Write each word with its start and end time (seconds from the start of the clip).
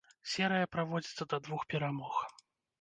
Серыя 0.35 0.69
праводзіцца 0.77 1.29
да 1.35 1.43
двух 1.45 1.69
перамог. 1.77 2.21